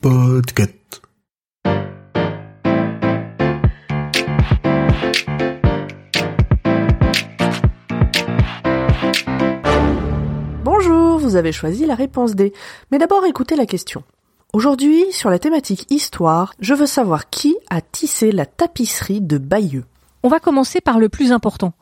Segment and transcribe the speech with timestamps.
[0.00, 1.02] Podcast.
[10.64, 12.52] Bonjour, vous avez choisi la réponse D.
[12.90, 14.02] Mais d'abord écoutez la question.
[14.52, 19.84] Aujourd'hui, sur la thématique histoire, je veux savoir qui a tissé la tapisserie de Bayeux.
[20.24, 21.74] On va commencer par le plus important.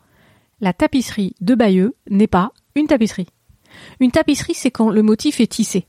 [0.61, 3.29] La tapisserie de Bayeux n'est pas une tapisserie.
[4.01, 5.87] Une tapisserie, c'est quand le motif est tissé.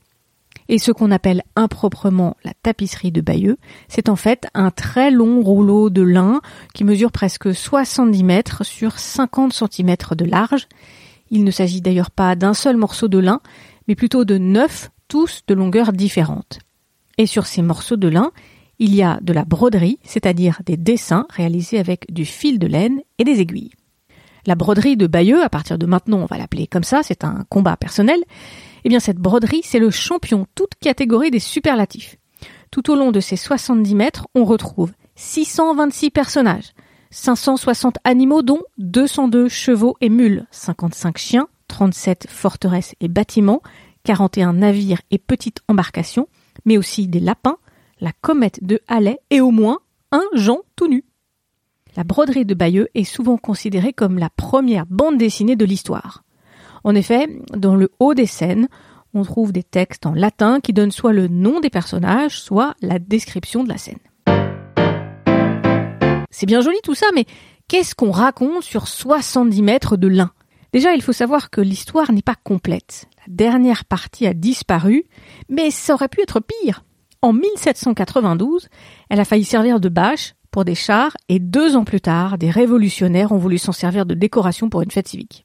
[0.71, 5.41] Et ce qu'on appelle improprement la tapisserie de Bayeux, c'est en fait un très long
[5.41, 6.41] rouleau de lin
[6.75, 10.67] qui mesure presque 70 mètres sur 50 cm de large.
[11.31, 13.41] Il ne s'agit d'ailleurs pas d'un seul morceau de lin,
[13.87, 16.59] mais plutôt de neuf, tous de longueur différente.
[17.17, 18.31] Et sur ces morceaux de lin,
[18.77, 23.01] il y a de la broderie, c'est-à-dire des dessins réalisés avec du fil de laine
[23.17, 23.71] et des aiguilles.
[24.49, 27.45] La broderie de Bayeux, à partir de maintenant on va l'appeler comme ça, c'est un
[27.49, 28.19] combat personnel,
[28.83, 32.17] eh bien cette broderie c'est le champion toute catégorie des superlatifs.
[32.71, 36.73] Tout au long de ces 70 mètres, on retrouve 626 personnages,
[37.11, 43.61] 560 animaux dont 202 chevaux et mules, 55 chiens, 37 forteresses et bâtiments,
[44.03, 46.27] 41 navires et petites embarcations,
[46.65, 47.57] mais aussi des lapins,
[48.01, 49.77] la comète de Halley et au moins
[50.11, 51.05] un Jean tout nu.
[51.95, 56.23] La broderie de Bayeux est souvent considérée comme la première bande dessinée de l'histoire.
[56.83, 58.67] En effet, dans le haut des scènes,
[59.13, 62.99] on trouve des textes en latin qui donnent soit le nom des personnages, soit la
[62.99, 63.97] description de la scène.
[66.29, 67.25] C'est bien joli tout ça, mais
[67.67, 70.31] qu'est-ce qu'on raconte sur 70 mètres de lin?
[70.71, 73.07] Déjà, il faut savoir que l'histoire n'est pas complète.
[73.17, 75.05] La dernière partie a disparu,
[75.49, 76.83] mais ça aurait pu être pire.
[77.21, 78.69] En 1792,
[79.09, 83.31] elle a failli servir de bâche des chars et deux ans plus tard, des révolutionnaires
[83.31, 85.43] ont voulu s'en servir de décoration pour une fête civique.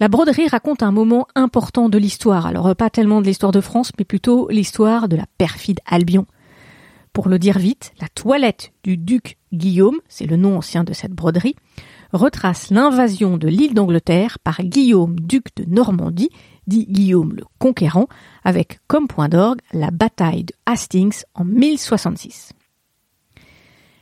[0.00, 3.92] La broderie raconte un moment important de l'histoire, alors pas tellement de l'histoire de France,
[3.98, 6.26] mais plutôt l'histoire de la perfide Albion.
[7.12, 11.12] Pour le dire vite, la toilette du duc Guillaume, c'est le nom ancien de cette
[11.12, 11.56] broderie,
[12.12, 16.30] retrace l'invasion de l'île d'Angleterre par Guillaume, duc de Normandie,
[16.66, 18.06] dit Guillaume le Conquérant,
[18.44, 22.52] avec comme point d'orgue la bataille de Hastings en 1066.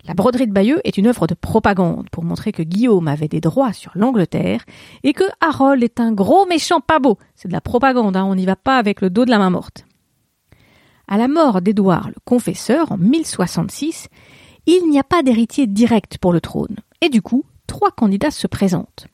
[0.06, 3.40] La broderie de Bayeux est une œuvre de propagande pour montrer que Guillaume avait des
[3.40, 4.64] droits sur l'Angleterre
[5.02, 7.18] et que Harold est un gros méchant pas beau.
[7.34, 9.50] C'est de la propagande, hein, on n'y va pas avec le dos de la main
[9.50, 9.84] morte.
[11.06, 14.08] À la mort d'Édouard le Confesseur en 1066,
[14.66, 16.76] il n'y a pas d'héritier direct pour le trône.
[17.00, 19.06] Et du coup, trois candidats se présentent.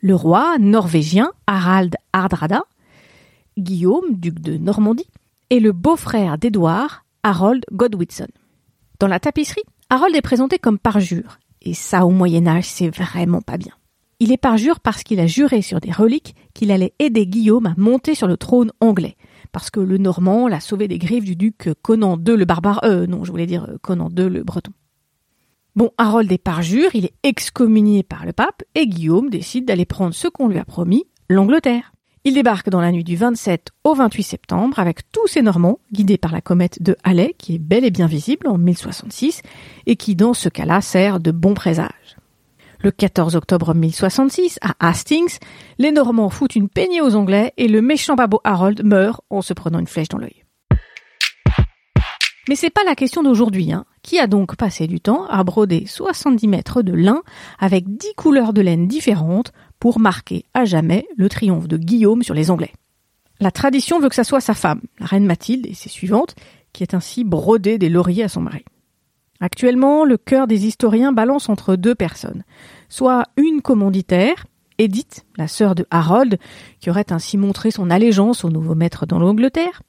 [0.00, 2.64] Le roi norvégien Harald Hardrada,
[3.58, 5.08] Guillaume, duc de Normandie,
[5.50, 8.28] et le beau-frère d'Édouard, Harold Godwinson.
[8.98, 13.40] Dans la tapisserie, Harold est présenté comme parjure, et ça au Moyen Âge c'est vraiment
[13.40, 13.72] pas bien.
[14.18, 17.74] Il est parjure parce qu'il a juré sur des reliques qu'il allait aider Guillaume à
[17.76, 19.16] monter sur le trône anglais,
[19.52, 23.06] parce que le Normand l'a sauvé des griffes du duc Conan II le barbare, euh
[23.06, 24.72] non je voulais dire euh, Conan II le breton.
[25.76, 30.14] Bon, Harold est parjure, il est excommunié par le pape, et Guillaume décide d'aller prendre
[30.14, 31.92] ce qu'on lui a promis, l'Angleterre.
[32.26, 36.18] Il débarque dans la nuit du 27 au 28 septembre avec tous ses Normands, guidés
[36.18, 39.42] par la comète de Halley, qui est bel et bien visible en 1066,
[39.86, 42.16] et qui dans ce cas-là sert de bon présage.
[42.80, 45.38] Le 14 octobre 1066, à Hastings,
[45.78, 49.52] les Normands foutent une peignée aux Anglais et le méchant babot Harold meurt en se
[49.52, 50.42] prenant une flèche dans l'œil.
[52.48, 53.84] Mais c'est pas la question d'aujourd'hui, hein.
[54.06, 57.24] Qui a donc passé du temps à broder 70 mètres de lin
[57.58, 62.32] avec 10 couleurs de laine différentes pour marquer à jamais le triomphe de Guillaume sur
[62.32, 62.72] les Anglais.
[63.40, 66.36] La tradition veut que ça soit sa femme, la reine Mathilde et ses suivantes,
[66.72, 68.64] qui est ainsi brodé des lauriers à son mari.
[69.40, 72.44] Actuellement, le cœur des historiens balance entre deux personnes,
[72.88, 74.46] soit une commanditaire,
[74.78, 76.38] Edith, la sœur de Harold,
[76.78, 79.82] qui aurait ainsi montré son allégeance au nouveau maître dans l'Angleterre,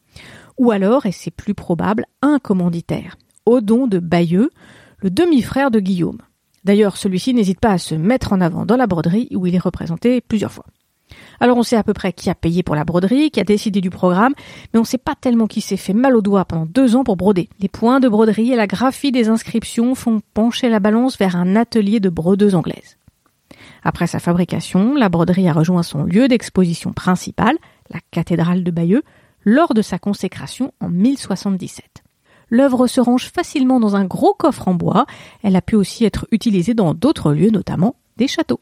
[0.58, 3.16] ou alors, et c'est plus probable, un commanditaire,
[3.48, 4.52] Odon de Bayeux,
[5.00, 6.20] le demi-frère de Guillaume.
[6.66, 9.60] D'ailleurs, celui-ci n'hésite pas à se mettre en avant dans la broderie où il est
[9.60, 10.66] représenté plusieurs fois.
[11.40, 13.80] Alors on sait à peu près qui a payé pour la broderie, qui a décidé
[13.80, 14.34] du programme,
[14.74, 17.06] mais on ne sait pas tellement qui s'est fait mal aux doigts pendant deux ans
[17.06, 17.48] pour broder.
[17.62, 21.56] Les points de broderie et la graphie des inscriptions font pencher la balance vers un
[21.56, 22.98] atelier de brodeuse anglaise.
[23.84, 27.56] Après sa fabrication, la broderie a rejoint son lieu d'exposition principal,
[27.90, 29.04] la cathédrale de Bayeux,
[29.46, 32.04] lors de sa consécration en 1077.
[32.50, 35.06] L'œuvre se range facilement dans un gros coffre en bois.
[35.44, 38.62] Elle a pu aussi être utilisée dans d'autres lieux, notamment des châteaux.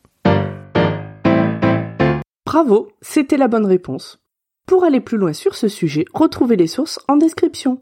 [2.45, 4.19] Bravo, c'était la bonne réponse.
[4.65, 7.79] Pour aller plus loin sur ce sujet, retrouvez les sources en description.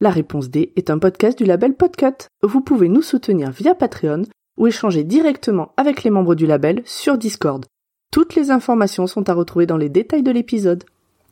[0.00, 2.26] La réponse D est un podcast du label Podcut.
[2.42, 4.22] Vous pouvez nous soutenir via Patreon
[4.58, 7.64] ou échanger directement avec les membres du label sur Discord.
[8.10, 10.84] Toutes les informations sont à retrouver dans les détails de l'épisode.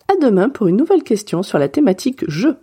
[0.09, 2.57] À demain pour une nouvelle question sur la thématique jeu.